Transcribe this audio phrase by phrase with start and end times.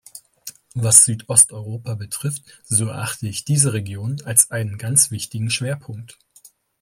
[0.73, 6.17] Was Südosteuropa betrifft, so erachte ich diese Region als einen ganz wichtigen Schwerpunkt.